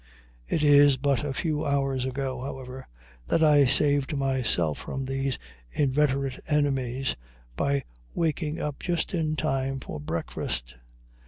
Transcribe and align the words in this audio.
It 0.47 0.63
is 0.63 0.97
but 0.97 1.23
a 1.23 1.31
few 1.31 1.63
hours 1.63 2.05
ago, 2.05 2.41
however, 2.41 2.87
that 3.27 3.43
I 3.43 3.65
saved 3.65 4.17
myself 4.17 4.79
from 4.79 5.05
these 5.05 5.37
inveterate 5.71 6.39
enemies 6.47 7.15
by 7.55 7.83
waking 8.15 8.59
up 8.59 8.79
just 8.79 9.13
in 9.13 9.35
time 9.35 9.79
for 9.79 9.99
breakfast. 9.99 10.73